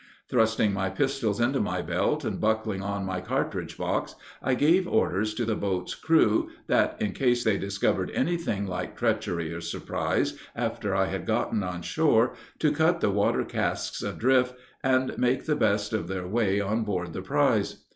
Thrusting 0.29 0.73
my 0.73 0.89
pistols 0.89 1.39
into 1.39 1.59
my 1.59 1.83
belt, 1.83 2.25
and 2.25 2.41
buckling 2.41 2.81
on 2.81 3.05
my 3.05 3.21
cartridge 3.21 3.77
box, 3.77 4.15
I 4.41 4.55
gave 4.55 4.87
orders 4.87 5.35
to 5.35 5.45
the 5.45 5.53
boats' 5.53 5.93
crew, 5.93 6.49
that, 6.65 6.99
in 6.99 7.11
case 7.11 7.43
they 7.43 7.59
discovered 7.59 8.09
any 8.15 8.35
thing 8.35 8.65
like 8.65 8.97
treachery 8.97 9.53
or 9.53 9.61
surprise, 9.61 10.39
after 10.55 10.95
I 10.95 11.05
had 11.05 11.27
gotten 11.27 11.61
on 11.61 11.83
shore, 11.83 12.33
to 12.57 12.71
cut 12.71 12.99
the 12.99 13.11
water 13.11 13.43
casks 13.43 14.01
adrift, 14.01 14.55
and 14.83 15.15
make 15.19 15.45
the 15.45 15.55
best 15.55 15.93
of 15.93 16.07
their 16.07 16.25
way 16.27 16.59
on 16.59 16.83
board 16.83 17.13
the 17.13 17.21
prize. 17.21 17.83